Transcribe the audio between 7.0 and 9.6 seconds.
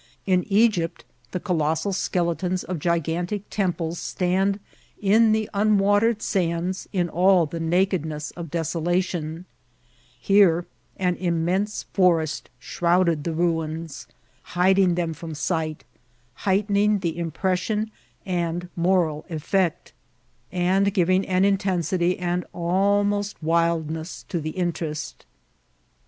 all the nakedness of desolation;